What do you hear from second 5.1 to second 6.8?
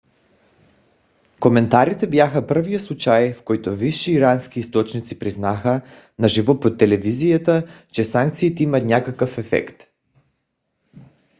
признаха на живо по